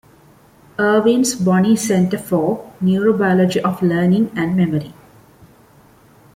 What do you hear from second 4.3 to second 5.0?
and Memory.